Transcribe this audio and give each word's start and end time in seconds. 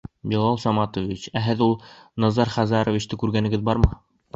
Билал 0.29 0.55
Саматович, 0.63 1.27
ә 1.41 1.45
һеҙҙең 1.49 1.67
ул 1.67 1.77
Назар 2.25 2.57
Хазаровичты 2.59 3.23
күргәнегеҙ 3.25 3.73
бармы? 3.73 3.97